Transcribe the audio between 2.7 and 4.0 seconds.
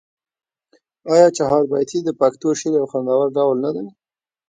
یو خوندور ډول نه دی؟